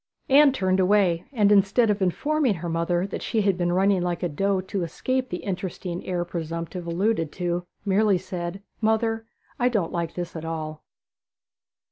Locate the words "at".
10.35-10.43